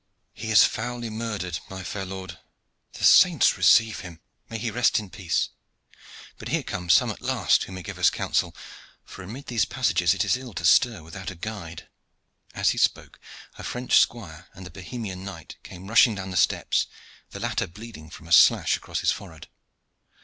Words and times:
"He 0.33 0.49
is 0.49 0.63
foully 0.63 1.11
murdered, 1.11 1.59
my 1.69 1.83
fair 1.83 2.05
lord." 2.05 2.39
"The 2.93 3.03
saints 3.03 3.55
receive 3.55 3.99
him! 3.99 4.19
May 4.49 4.57
he 4.57 4.71
rest 4.71 4.97
in 4.97 5.11
peace! 5.11 5.49
But 6.39 6.47
here 6.47 6.63
come 6.63 6.89
some 6.89 7.11
at 7.11 7.21
last 7.21 7.65
who 7.65 7.71
may 7.71 7.83
give 7.83 7.99
us 7.99 8.09
counsel, 8.09 8.55
for 9.05 9.21
amid 9.21 9.45
these 9.45 9.63
passages 9.65 10.15
it 10.15 10.25
is 10.25 10.37
ill 10.37 10.53
to 10.55 10.65
stir 10.65 11.03
without 11.03 11.29
a 11.29 11.35
guide." 11.35 11.87
As 12.55 12.71
he 12.71 12.79
spoke, 12.79 13.19
a 13.59 13.63
French 13.63 13.99
squire 13.99 14.47
and 14.55 14.65
the 14.65 14.71
Bohemian 14.71 15.23
knight 15.23 15.57
came 15.61 15.85
rushing 15.85 16.15
down 16.15 16.31
the 16.31 16.35
steps, 16.35 16.87
the 17.29 17.39
latter 17.39 17.67
bleeding 17.67 18.09
from 18.09 18.27
a 18.27 18.31
slash 18.31 18.75
across 18.75 19.01
his 19.01 19.11
forehead. 19.11 19.49